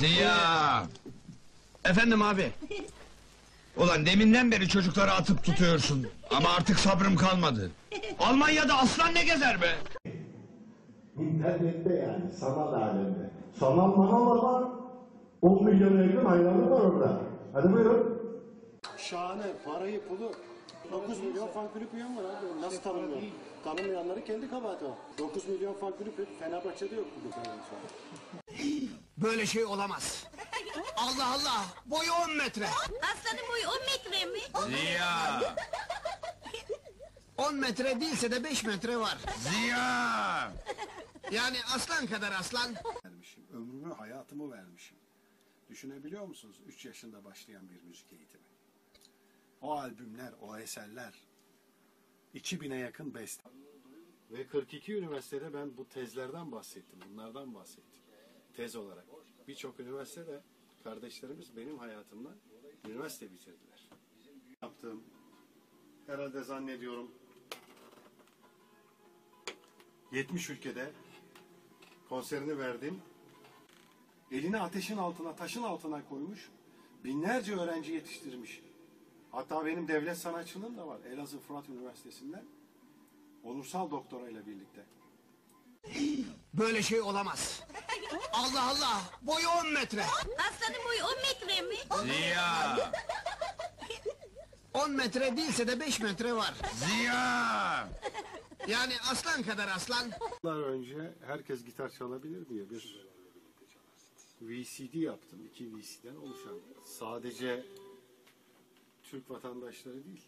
[0.00, 0.86] Ziya!
[1.84, 2.52] Efendim abi.
[3.76, 6.06] Ulan deminden beri çocukları atıp tutuyorsun.
[6.30, 7.70] Ama artık sabrım kalmadı.
[8.18, 9.76] Almanya'da aslan ne gezer be?
[11.18, 13.30] İnternette yani, sanal alemde.
[13.58, 14.70] Sanal manal ama
[15.42, 17.20] 10 milyona yakın hayranı var orada.
[17.52, 18.20] Hadi buyurun.
[18.98, 19.42] Şahane.
[19.64, 20.32] Parayı, pulu.
[20.92, 22.60] 9 milyon fan kulüp üyem var abi.
[22.62, 23.22] Nasıl tanımıyor?
[23.64, 24.96] Tanımayanları kendi kabahati o.
[25.18, 28.45] 9 milyon fan kulüp Fenerbahçe'de yok şu an.
[29.16, 30.24] Böyle şey olamaz.
[30.96, 31.66] Allah Allah.
[31.86, 32.66] Boyu 10 metre.
[33.02, 34.40] Aslanın boyu 10 metre mi?
[34.76, 35.56] Ziya!
[37.36, 39.18] 10 metre değilse de 5 metre var.
[39.38, 40.52] Ziya!
[41.30, 42.74] Yani aslan kadar aslan.
[43.04, 43.44] vermişim.
[43.52, 44.96] Ömrümü, hayatımı vermişim.
[45.68, 46.56] Düşünebiliyor musunuz?
[46.66, 48.42] 3 yaşında başlayan bir müzik eğitimi.
[49.60, 51.14] O albümler, o eserler.
[52.34, 53.50] 2000'e yakın beste.
[54.30, 56.98] Ve 42 üniversitede ben bu tezlerden bahsettim.
[57.10, 58.02] Bunlardan bahsettim.
[58.56, 59.04] Tez olarak.
[59.48, 60.42] Birçok üniversitede
[60.84, 62.36] kardeşlerimiz benim hayatımdan
[62.88, 63.88] üniversite bitirdiler.
[64.62, 65.04] Yaptığım
[66.06, 67.10] herhalde zannediyorum
[70.12, 70.92] 70 ülkede
[72.08, 73.00] konserini verdim.
[74.32, 76.50] Elini ateşin altına, taşın altına koymuş.
[77.04, 78.62] Binlerce öğrenci yetiştirmiş.
[79.30, 81.00] Hatta benim devlet sanatçılığım da var.
[81.00, 82.44] Elazığ Fırat Üniversitesi'nden.
[83.44, 84.86] Onursal doktora ile birlikte.
[86.54, 87.60] Böyle şey olamaz.
[88.32, 89.02] Allah Allah.
[89.22, 90.04] Boyu 10 metre.
[90.04, 91.76] Aslanın boyu 10 metre mi?
[92.12, 92.92] Ziya!
[94.74, 96.54] 10 metre değilse de 5 metre var.
[96.74, 97.88] Ziya!
[98.68, 100.10] Yani aslan kadar aslan.
[100.44, 103.06] Yıllar önce herkes gitar çalabilir diye bir
[104.42, 105.38] VCD yaptım.
[105.46, 106.58] İki VCD'den oluşan.
[106.84, 107.66] Sadece
[109.02, 110.22] Türk vatandaşları değil.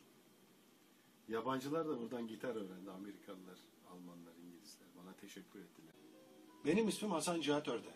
[1.29, 2.91] Yabancılar da buradan gitar öğrendi.
[2.91, 3.59] Amerikalılar,
[5.21, 5.95] teşekkür ettiler.
[6.67, 7.89] Benim ismim Hasan Cihat Örde.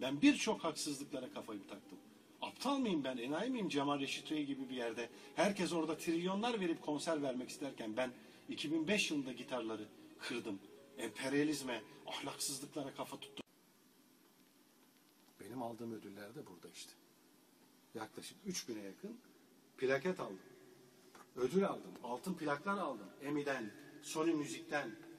[0.00, 1.98] Ben birçok haksızlıklara kafayı taktım.
[2.42, 5.08] Aptal mıyım ben, enayi miyim Cemal Reşit Rey gibi bir yerde?
[5.36, 8.12] Herkes orada trilyonlar verip konser vermek isterken ben
[8.48, 10.58] 2005 yılında gitarları kırdım.
[10.98, 13.44] Emperyalizme, ahlaksızlıklara kafa tuttum.
[15.40, 16.92] Benim aldığım ödüller de burada işte.
[17.94, 19.16] Yaklaşık 3000'e yakın
[19.78, 20.38] plaket aldım.
[21.36, 21.92] Ödül aldım.
[22.04, 23.08] Altın plaklar aldım.
[23.22, 23.70] Emi'den,
[24.02, 25.09] Sony Müzik'ten.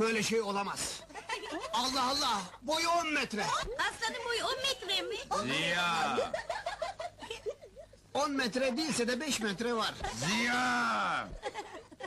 [0.00, 1.00] Böyle şey olamaz.
[1.72, 2.42] Allah Allah.
[2.62, 3.42] Boyu 10 metre.
[3.42, 5.16] Aslanın boyu 10 metre mi?
[5.54, 6.32] Ziya!
[8.14, 9.94] 10 metre değilse de 5 metre var.
[10.14, 11.28] Ziya!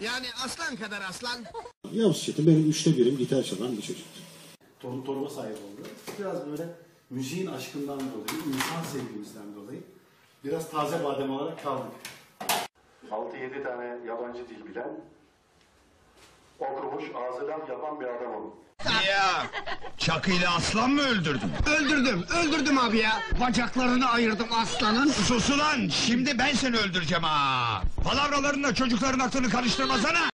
[0.01, 1.43] Yani aslan kadar aslan.
[1.91, 4.19] Yavuz Çetin benim üçte birim gitar çalan bir çocuktu.
[4.79, 5.87] Torun toruma sahip oldu.
[6.19, 6.67] Biraz böyle
[7.09, 9.83] müziğin aşkından dolayı, insan sevgimizden dolayı
[10.43, 11.91] biraz taze badem olarak kaldık.
[13.11, 15.01] 6-7 tane yabancı dil bilen,
[16.59, 18.53] okumuş, ağzı laf yapan bir adamım.
[18.83, 19.45] Ziya!
[19.97, 21.51] Çakıyla aslan mı öldürdün?
[21.77, 23.21] Öldürdüm, öldürdüm abi ya.
[23.41, 25.07] Bacaklarını ayırdım aslanın.
[25.11, 25.87] Sus ulan!
[25.89, 27.81] Şimdi ben seni öldüreceğim ha!
[28.03, 30.32] Palavralarınla çocukların aklını karıştırmasana!